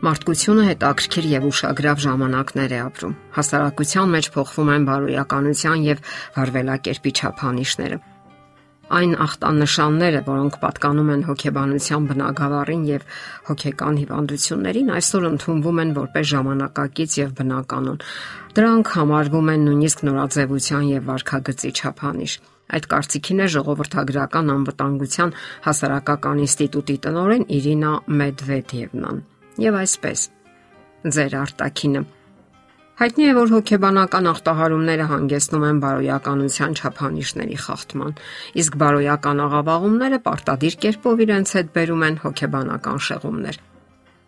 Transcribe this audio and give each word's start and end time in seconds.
Մարդկությունը 0.00 0.62
հետաքրքիր 0.64 1.26
եւ 1.28 1.46
ուշագրավ 1.50 1.98
ժամանակներ 2.00 2.72
է 2.72 2.76
ապրում։ 2.80 3.10
Հասարակության 3.36 4.12
մեջ 4.16 4.26
փոխվում 4.32 4.68
են 4.74 4.84
բարոյականության 4.88 5.82
եւ 5.84 5.98
հարվելակերպի 6.36 7.10
չափանիշները։ 7.20 7.98
Այն 8.90 9.12
ախտանշանները, 9.24 10.22
որոնք 10.26 10.54
պատկանում 10.62 11.10
են 11.14 11.24
հոգեբանության 11.28 12.06
բնագավառին 12.10 12.86
եւ 12.88 13.04
հոգեկան 13.50 14.00
հիվանդություններին, 14.00 14.88
այսօր 14.96 15.26
ընդունվում 15.30 15.82
են 15.84 15.92
որպես 16.00 16.26
ժամանակակից 16.32 17.16
եւ 17.20 17.34
բնականon։ 17.40 18.00
Դրանք 18.56 18.94
համարվում 18.96 19.50
են 19.52 19.66
նույնիսկ 19.68 20.04
նորաձևության 20.08 20.86
եւ 20.90 21.10
վարքագծի 21.12 21.70
չափանիշ։ 21.76 22.38
Այդ 22.70 22.88
կարծիքին 22.90 23.44
է 23.44 23.50
ժողովրդագրական 23.54 24.54
անվտանգության 24.56 25.36
հասարակական 25.68 26.42
ինստիտուտի 26.46 26.96
տնօրեն 27.06 27.46
Իրինա 27.60 27.92
Մեդվեդևնան 28.22 29.22
եւ 29.58 29.82
այսպես. 29.82 30.30
Ձեր 31.10 31.36
արտակինը 31.40 32.06
Հայտնի 33.00 33.24
է, 33.30 33.32
որ 33.32 33.52
հոգեբանական 33.54 34.26
ախտահարումները 34.28 35.04
հանգեցնում 35.08 35.62
են 35.70 35.78
բարոյականության 35.80 36.74
չափանիշների 36.76 37.56
խախտման, 37.64 38.12
իսկ 38.60 38.76
բարոյական 38.82 39.40
աղավաղումները 39.46 40.18
պարտադիր 40.26 40.76
կերպով 40.84 41.22
իրենց 41.24 41.54
հետ 41.56 41.72
բերում 41.78 42.04
են 42.10 42.20
հոգեբանական 42.26 43.00
շեղումներ։ 43.08 43.60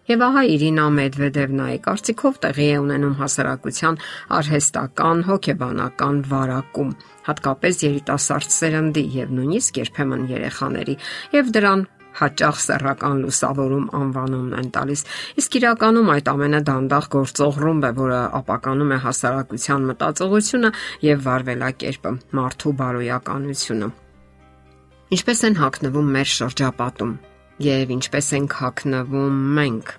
Եվ 0.09 0.25
ահա 0.25 0.43
Իրինա 0.57 0.87
Մեդվեդևնայի 0.97 1.79
կարծիքով 1.85 2.41
տեղի 2.43 2.65
է 2.73 2.79
ունենում 2.81 3.13
հասարակության 3.21 4.01
արհեստական, 4.41 5.21
հոգեբանական 5.29 6.17
վարակում, 6.33 6.91
հատկապես 7.29 7.85
երիտասարդ 7.93 8.57
սերնդի 8.57 9.05
եւ 9.21 9.37
նույնիսկ 9.37 9.83
երբեմն 9.85 10.25
երեխաների, 10.33 10.97
եւ 11.37 11.53
դրան 11.61 11.85
հաճախ 12.21 12.61
սեռական 12.67 13.23
լուսավորում 13.25 13.87
անվանումն 13.99 14.59
են 14.61 14.69
տալիս։ 14.77 15.05
Իսկ 15.43 15.59
իրականում 15.63 16.13
այդ 16.13 16.31
ամենը 16.33 16.61
դանդաղ 16.69 17.09
գործող 17.17 17.61
ռումբ 17.65 17.89
է, 17.89 17.93
որը 18.03 18.21
ապականում 18.43 18.93
է 18.93 18.99
հասարակության 19.07 19.89
մտածողությունը 19.93 20.71
եւ 21.09 21.27
վարվելակերպը, 21.27 22.15
մարդու 22.39 22.77
բարոյականությունը։ 22.83 23.91
Ինչպես 25.13 25.45
են 25.49 25.59
հակնվում 25.61 26.15
մեր 26.17 26.33
շրջապատում 26.33 27.13
եւ 27.63 27.91
ինչպես 27.99 28.29
ենք 28.39 28.55
հակնվում 28.63 29.43
մենք 29.59 29.91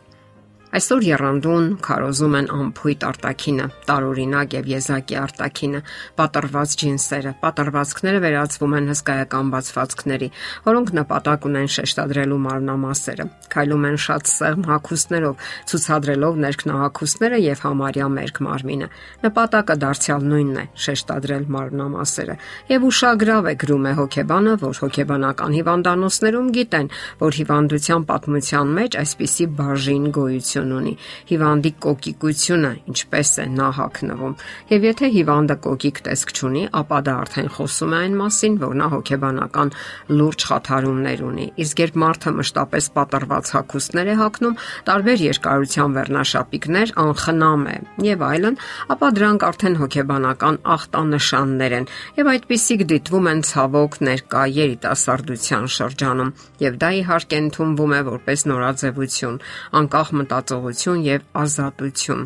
Այսօր 0.73 1.03
երանդուն 1.05 1.65
քարոզում 1.85 2.35
են 2.39 2.47
ամփույթ 2.49 3.03
արտակինը, 3.05 3.65
տարօրինակ 3.85 4.53
եւ 4.57 4.69
եզակի 4.71 5.17
արտակինը, 5.21 5.81
պատրված 6.17 6.71
ջինսերը, 6.81 7.33
պատրվածքները 7.43 8.21
վերածվում 8.23 8.73
են 8.79 8.89
հսկայական 8.89 9.51
բացվածքների, 9.53 10.29
որոնք 10.65 10.93
նպատակ 10.97 11.45
ունեն 11.49 11.69
շեշտադրելու 11.77 12.39
մարմնամասերը։ 12.47 13.27
Քայլում 13.53 13.85
են 13.93 13.99
շատ 14.01 14.31
սեղմ 14.33 14.65
հագուստներով, 14.73 15.45
ցուցադրելով 15.69 16.41
ներքնահագուստները 16.41 17.37
եւ 17.43 17.63
համարյա 17.69 18.09
մերկ 18.17 18.41
մարմինը։ 18.49 18.89
Նպատակը 19.29 19.77
դարձյալ 19.85 20.27
նույնն 20.33 20.57
է՝ 20.57 20.65
շեշտադրել 20.89 21.45
մարմնամասերը։ 21.53 22.35
Եվ 22.73 22.89
ուշագրավ 22.89 23.43
է 23.45 23.55
գրում 23.61 23.85
է 23.85 23.93
հոգեբանը, 24.01 24.57
որ 24.63 24.81
հոգեբանական 24.87 25.57
հիվանդանոցներում 25.59 26.51
գիտեն, 26.57 26.91
որ 27.21 27.39
հիվանդության 27.43 28.09
պատմության 28.09 28.75
մեջ 28.81 28.99
այսպիսի 29.03 29.49
բաժին 29.61 30.11
գոյություն 30.17 30.62
գոյություն 30.63 30.71
ունի։ 30.77 30.93
Հիվանդի 31.29 31.71
կոկիկությունը 31.83 32.71
ինչպես 32.91 33.29
է 33.43 33.45
նա 33.53 33.67
հակնվում։ 33.77 34.33
Եվ 34.71 34.85
եթե 34.87 35.07
հիվանդը 35.13 35.55
կոկիկ 35.63 35.97
տեսք 36.07 36.33
չունի, 36.33 36.63
ապա 36.79 36.99
դա 37.03 37.13
արդեն 37.23 37.49
խոսում 37.53 37.93
է 37.93 37.97
այն 38.03 38.15
մասին, 38.23 38.55
որ 38.63 38.73
նա 38.79 38.87
հոգեբանական 38.93 39.73
լուրջ 40.13 40.45
խաթարումներ 40.49 41.23
ունի։ 41.27 41.47
Իսկ 41.63 41.83
երբ 41.83 41.97
մարդը 42.03 42.33
մշտապես 42.39 42.89
պատրված 42.93 43.51
հակոստներ 43.53 44.07
է 44.13 44.15
հակնում, 44.23 44.57
տարբեր 44.87 45.23
երկարության 45.23 45.97
վերնաշապիկներ, 45.97 46.93
անխնամ 47.03 47.63
է 47.73 47.77
եւ 48.03 48.23
այլն, 48.23 48.57
ապա 48.93 49.07
դրանք 49.17 49.45
արդեն 49.49 49.77
հոգեբանական 49.83 50.59
ախտանշաններ 50.73 51.75
են 51.79 51.89
եւ 52.19 52.31
այդպիսիք 52.33 52.85
դիտվում 52.93 53.29
են 53.33 53.43
ցավոք 53.49 53.97
ներկա 54.07 54.43
երիտասարդության 54.53 55.65
շրջանում 55.73 56.33
եւ 56.63 56.77
դա 56.83 56.89
իհարկե 57.03 57.39
ընդունվում 57.43 57.93
է 57.93 58.01
որպես 58.13 58.45
նորաձևություն 58.53 59.39
անկախ 59.79 60.09
մտածող 60.19 60.52
զգացողություն 60.53 61.03
եւ 61.07 61.21
ազատություն։ 61.33 62.23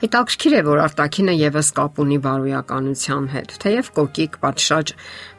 Հետաքրքիր 0.00 0.54
է, 0.56 0.60
որ 0.64 0.78
արտակինը 0.80 1.32
եւս 1.36 1.68
կապ 1.76 1.98
ունի 2.00 2.16
բարոյականության 2.24 3.24
հետ։ 3.34 3.50
Թեև 3.60 3.88
կոկիկ 3.98 4.38
պատշաճ 4.40 4.92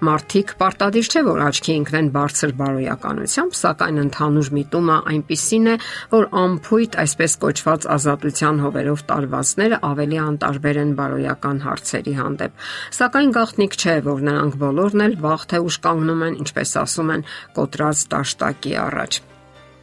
մարդիկ 0.06 0.54
պարտադիր 0.59 1.09
չէ, 1.09 1.24
որ 1.26 1.42
աչքի 1.48 1.74
ընկնեն 1.82 2.12
բարձր 2.14 2.54
բարոյականությամբ, 2.62 3.58
սակայն 3.58 3.98
ընդհանուր 4.04 4.52
միտումը 4.59 5.00
այնպիսին 5.14 5.66
է, 5.72 5.76
որ 6.14 6.30
ամփույթ 6.44 7.00
այսպես 7.02 7.38
կոչված 7.42 7.90
ազատության 7.98 8.62
հովերով 8.62 9.03
տարվածները 9.09 9.82
ավելի 9.90 10.22
անտարբեր 10.28 10.82
են 10.86 10.94
բարոյական 11.02 11.66
հարցերի 11.66 12.16
հանդեպ։ 12.22 12.70
Սակայն 13.02 13.36
գաղտնիք 13.42 13.82
չէ, 13.82 13.98
որ 14.12 14.24
նրանք 14.30 14.62
բոլորն 14.62 15.06
էլ 15.09 15.20
վաղ 15.26 15.50
թե 15.50 15.66
ուշ 15.66 15.82
կանգնում 15.90 16.24
են, 16.30 16.40
ինչպես 16.46 16.78
ասում 16.86 17.14
են, 17.18 17.28
կոտրած 17.58 18.08
տաշտակի 18.14 18.78
առաջ։ 18.86 19.22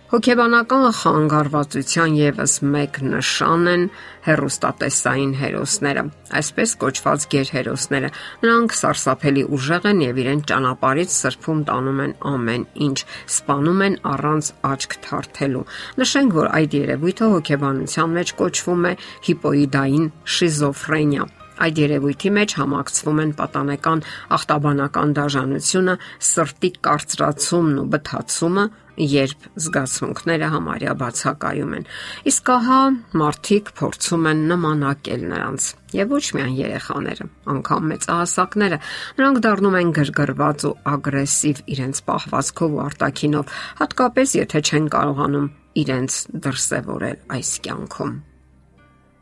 Հոգեբանական 0.08 0.84
խանգարվածության 0.96 2.14
եւս 2.16 2.52
մեկ 2.72 2.94
նշան 3.12 3.66
են 3.68 3.82
հերոստատեսային 4.24 5.34
հերոսները, 5.36 6.04
այսպես 6.40 6.70
կոչված 6.80 7.26
գերհերոսները։ 7.34 8.10
Նրանք 8.46 8.76
սարսափելի 8.78 9.42
ուժեղ 9.58 9.88
են 9.90 10.00
եւ 10.06 10.20
իրեն 10.24 10.40
ճանապարից 10.48 11.12
սրբում 11.12 11.60
տանում 11.68 12.00
են 12.06 12.14
ամեն 12.32 12.64
ինչ, 12.88 12.98
սպանում 13.36 13.82
են 13.88 13.98
առանց 14.14 14.48
աչք 14.70 14.96
թարթելու։ 15.08 15.66
Նշենք, 16.00 16.38
որ 16.40 16.48
այդ 16.56 16.78
երևույթը 16.78 17.28
հոգեբանության 17.34 18.16
մեջ 18.16 18.32
կոչվում 18.40 18.88
է 18.88 18.94
հիպոիդային 19.28 20.08
շիզոֆրենիա 20.38 21.28
Այդ 21.58 21.78
երևույթի 21.82 22.30
մեջ 22.38 22.52
համակցվում 22.58 23.20
են 23.22 23.30
պատանեկան 23.38 24.02
ախտաբանական 24.36 25.14
դաժանությունը, 25.18 25.94
սրտի 26.28 26.70
կարծրացումն 26.86 27.80
ու 27.82 27.86
բթացումը, 27.94 28.64
երբ 28.98 29.46
զգացմունքները 29.62 30.50
համարյա 30.54 30.94
բացակայում 31.02 31.74
են։ 31.78 31.84
Իսկ 32.30 32.50
ահա 32.54 32.78
մարդիկ 33.22 33.72
փորձում 33.78 34.28
են 34.30 34.40
նմանակել 34.52 35.26
նրանց։ 35.32 35.68
Եվ 35.98 36.14
ոչ 36.14 36.24
միայն 36.38 36.56
երեխաները, 36.58 37.28
անգամ 37.54 37.86
մեծահասակները, 37.92 38.80
նրանք 39.18 39.42
դառնում 39.48 39.78
են 39.82 39.92
գրգռված 39.98 40.66
ու 40.68 40.74
ագրեսիվ 40.94 41.62
իրենց 41.74 42.02
պահվածքով 42.10 42.78
ու 42.78 42.82
արտակինով, 42.88 43.54
հատկապես 43.82 44.38
եթե 44.42 44.64
չեն 44.68 44.90
կարողանում 44.98 45.52
իրենց 45.84 46.22
դրսևորել 46.48 47.22
այս 47.38 47.54
կյանքում 47.66 48.18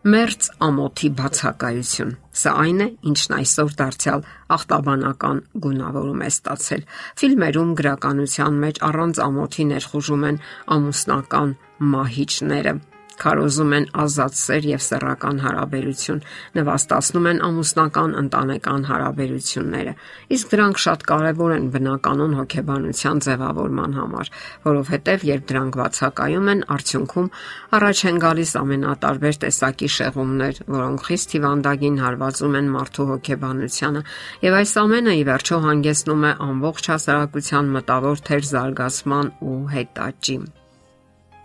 մերց 0.07 0.47
ամոթի 0.63 1.09
բացակայություն։ 1.19 2.11
Սա 2.41 2.53
այն 2.63 2.83
է, 2.85 2.87
ինչն 3.11 3.35
այսօր 3.41 3.73
դարձյալ 3.81 4.25
ախտաբանական 4.57 5.41
գունավորում 5.67 6.23
է 6.23 6.31
ստացել։ 6.31 6.85
Ֆիլմերում 7.23 7.77
գրականության 7.83 8.61
մեջ 8.67 8.83
առանց 8.91 9.23
ամոթի 9.27 9.71
ներխուժում 9.75 10.29
են 10.31 10.43
ամուսնական 10.77 11.57
մահիճները 11.97 12.77
քարոզում 13.21 13.73
են 13.77 13.87
ազատ 14.03 14.37
սեր 14.41 14.67
եւ 14.71 14.83
սեռական 14.87 15.39
հարաբերություն, 15.45 16.21
նվաստացնում 16.57 17.29
են 17.31 17.41
ամուսնական 17.47 18.17
ընտանեկան 18.21 18.83
հարաբերությունները։ 18.91 19.95
Իսկ 20.37 20.53
դրանք 20.53 20.83
շատ 20.85 21.07
կարեւոր 21.11 21.55
են 21.57 21.69
բնականon 21.77 22.37
հոգեբանության 22.41 23.23
ձևավորման 23.27 23.97
համար, 23.97 24.33
որովհետեւ 24.67 25.27
երբ 25.31 25.47
դրանք 25.53 25.79
բացակայում 25.81 26.51
են, 26.53 26.61
արդյունքում 26.77 27.31
առաջ 27.77 28.05
են 28.11 28.21
գալիս 28.27 28.53
ամենատարբեր 28.61 29.41
տեսակի 29.47 29.89
շեղումներ, 29.97 30.61
որոնք 30.77 31.07
խիստ 31.07 31.37
հիվանդագին 31.37 31.99
հարվածում 32.05 32.61
են 32.61 32.71
մարդու 32.77 33.09
հոգեբանությանը, 33.13 34.05
եւ 34.47 34.61
այս 34.61 34.77
ամենը 34.85 35.17
ի 35.17 35.25
վերջո 35.31 35.63
հանգեցնում 35.67 36.27
է 36.27 36.37
ամբողջ 36.51 36.93
հասարակության 36.93 37.75
մտավոր 37.79 38.25
թեր 38.31 38.47
զարգացման 38.53 39.35
ու 39.47 39.59
հետաճի։ 39.77 40.39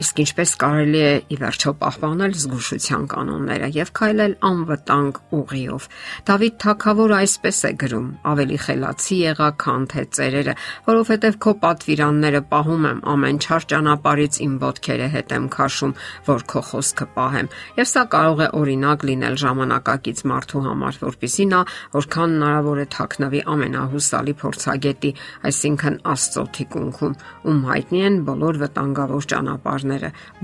Իսկ 0.01 0.19
ինչպես 0.21 0.51
կարելի 0.61 1.01
է 1.05 1.09
ի 1.29 1.37
վերջո 1.37 1.71
պահպանել 1.77 2.31
զգուշության 2.41 3.03
կանոնները 3.11 3.67
եւ 3.75 3.89
քայլել 3.99 4.31
անվտանգ 4.49 5.19
ուղիով։ 5.37 5.83
Դավիթ 6.25 6.55
Թագավորը 6.63 7.15
այսպես 7.21 7.59
է 7.61 7.71
գրում. 7.81 8.07
ավելի 8.31 8.57
խելացի 8.65 9.17
եղա 9.21 9.49
քան 9.61 9.83
թե 9.91 10.03
ծերերը, 10.17 10.53
որովհետեւ 10.89 11.37
քո 11.45 11.51
պատվիրանները 11.61 12.41
պահում 12.51 12.87
եմ 12.91 12.99
ամեն 13.11 13.37
չար 13.45 13.67
ճանապարից 13.71 14.39
իմ 14.41 14.53
ոտքերը 14.61 15.07
հետ 15.15 15.35
եմ 15.37 15.45
քաշում, 15.55 15.93
որ 16.31 16.41
քո 16.49 16.61
խոսքը 16.71 17.05
պահեմ։ 17.21 17.51
Եվ 17.77 17.87
սա 17.91 18.03
կարող 18.15 18.41
է 18.41 18.47
օրինակ 18.61 19.05
լինել 19.11 19.35
ժամանակակից 19.45 20.25
մարդու 20.31 20.63
համար, 20.65 20.99
որpիսի 21.05 21.45
նա 21.51 21.61
որքան 22.01 22.35
հնարավոր 22.41 22.81
է 22.81 22.87
թաքնվի 22.95 23.41
ամենահուսալի 23.51 24.33
փորձագետի, 24.41 25.11
այսինքն 25.51 25.95
Աստծո 26.11 26.43
թիկունքում, 26.57 27.15
ում 27.51 27.59
հայտնի 27.69 28.01
են 28.07 28.15
բոլոր 28.31 28.61
վտանգավոր 28.61 29.27
ճանապարհները, 29.31 29.90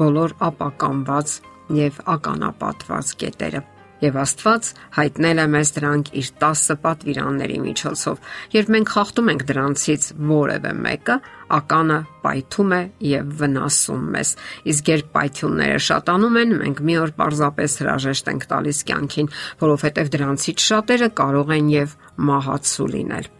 բոլոր 0.01 0.37
ապականված 0.51 1.39
եւ 1.77 2.03
ականապատված 2.17 3.17
կետերը։ 3.23 3.65
Եվ 3.97 4.17
Աստված 4.21 4.67
հայտնել 4.93 5.39
է 5.41 5.45
մեզ 5.49 5.69
դրանք 5.73 6.09
իր 6.21 6.27
10 6.41 6.75
պատվիրանների 6.83 7.55
միջոցով։ 7.63 8.19
Երբ 8.53 8.67
մենք 8.75 8.91
խախտում 8.93 9.31
ենք 9.33 9.45
դրանցից 9.49 10.03
որևէ 10.31 10.73
մեկը, 10.85 11.15
ականը 11.57 11.97
պայթում 12.25 12.75
է 12.77 12.81
եւ 13.09 13.31
վնասում 13.41 14.03
մեզ։ 14.17 14.33
Իսկ 14.73 14.91
երբ 14.93 15.09
պայթյունները 15.17 15.79
շատանում 15.87 16.37
են, 16.43 16.53
մենք 16.61 16.83
մի 16.89 16.99
օր 17.07 17.15
պարզապես 17.23 17.79
հրաժեշտ 17.81 18.29
ենք 18.35 18.45
տալիս 18.53 18.83
կյանքին, 18.91 19.31
որովհետեւ 19.65 20.13
դրանցից 20.17 20.67
շատերը 20.67 21.09
կարող 21.17 21.57
են 21.57 21.73
եւ 21.73 21.97
մահացու 22.29 22.89
լինել։ 22.93 23.36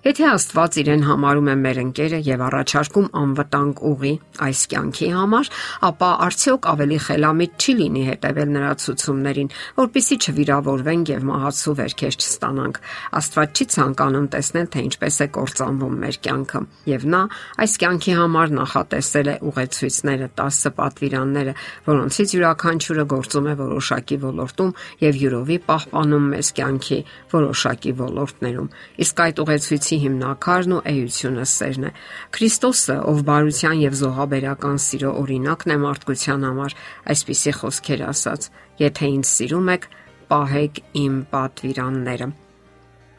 Եթե 0.00 0.24
Աստված 0.32 0.76
իրեն 0.80 1.02
համարում 1.04 1.48
է 1.52 1.54
մեր 1.60 1.78
ընկերը 1.80 2.18
եւ 2.24 2.42
առաջարկում 2.46 3.08
անվտանգ 3.20 3.80
ուղի 3.84 4.12
այս 4.46 4.60
կյանքի 4.72 5.08
համար, 5.12 5.48
ապա 5.84 6.08
արդյոք 6.24 6.68
ավելի 6.70 6.98
խելամիտ 7.04 7.58
չի 7.60 7.74
լինի 7.80 8.04
հետևել 8.06 8.54
նրա 8.54 8.70
ցուցումներին, 8.80 9.50
որpիսի 9.76 10.16
չվիրավորվենք 10.24 11.12
եւ 11.12 11.26
մահացու 11.28 11.74
վերքեր 11.80 12.16
չստանանք։ 12.16 12.80
Աստված 13.20 13.60
չի 13.60 13.66
ցանկանում 13.76 14.30
տեսնել, 14.32 14.70
թե 14.72 14.84
ինչպես 14.88 15.20
է 15.20 15.28
կործանվում 15.36 16.00
մեր 16.00 16.18
կյանքը, 16.24 16.62
եւ 16.88 17.06
նա 17.12 17.22
այս 17.60 17.76
կյանքի 17.84 18.16
համար 18.24 18.56
նախատեսել 18.56 19.28
է 19.28 19.36
ուղեցույցները, 19.52 20.30
10 20.40 20.74
պատվիրանները, 20.80 21.54
որոնցից 21.90 22.34
յուրաքանչյուրը 22.40 23.06
գործում 23.12 23.50
է 23.52 23.54
որոշակի 23.60 24.20
ոլորտում 24.24 24.74
եւ 25.04 25.20
յուրովի 25.20 25.60
պահպանում 25.68 26.26
մեզ 26.30 26.52
կյանքի 26.56 27.00
որոշակի 27.36 27.94
ոլորտներում։ 28.00 28.72
Իսկ 29.04 29.24
այդ 29.26 29.44
ուղեցույց 29.44 29.89
Քրիստոսի 29.90 30.06
հիմնակարն 30.06 30.72
ու 30.76 30.82
էությունը 30.86 31.44
սերն 31.50 31.84
է։ 31.88 31.90
Քրիստոսը, 32.36 32.94
ով 33.10 33.22
բարության 33.26 33.80
եւ 33.82 33.94
զոհաբերական 34.00 34.76
սիրո 34.86 35.10
օրինակն 35.18 35.72
է 35.74 35.76
մարդկության 35.82 36.44
համար, 36.46 36.76
այսպիսի 37.10 37.52
խոսքեր 37.58 38.04
ասաց. 38.06 38.46
Եթե 38.78 39.08
ինձ 39.10 39.26
սիրում 39.30 39.70
եք, 39.74 39.88
պահեք 40.30 40.78
իմ 41.00 41.16
պատվիրանները։ 41.34 42.28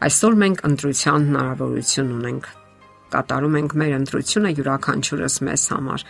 Այսօր 0.07 0.39
մենք 0.41 0.63
ընտրության 0.71 1.27
հնարավորություն 1.27 2.15
ունենք 2.21 2.47
կատարում 3.12 3.56
ենք 3.59 3.74
մեր 3.75 3.94
ընտրությունը 3.97 4.51
յուրաքանչյուրս 4.56 5.35
մեզ 5.44 5.63
համար։ 5.75 6.06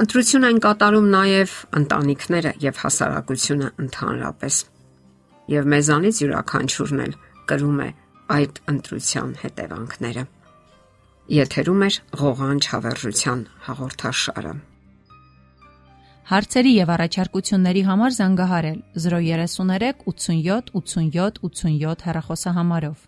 Ընտրություն 0.00 0.46
են 0.48 0.60
կատարում 0.64 1.10
նաև 1.12 1.56
ընտանիքները 1.82 2.52
եւ 2.64 2.80
հասարակությունը 2.86 3.68
ընդհանրապես։ 3.84 4.64
Եվ 5.52 5.70
մեզանից 5.76 6.22
յուրաքանչյուրն 6.24 7.04
էլ 7.06 7.16
կրում 7.52 7.80
է 7.84 7.90
այդ 8.34 8.58
ընտրության 8.72 9.34
հետևանքները։ 9.42 10.24
Եթերում 11.36 11.82
է 11.86 11.90
ղողանջ 12.20 12.68
հավերժության 12.72 13.44
հաղորդաշարը։ 13.66 14.54
Հարցերի 16.26 16.72
եւ 16.74 16.92
առաջարկությունների 16.96 17.82
համար 17.86 18.14
զանգահարել 18.16 18.78
033 19.02 20.06
87 20.10 20.72
87 20.80 21.38
87 21.46 22.06
հեռախոսահամարով։ 22.06 23.04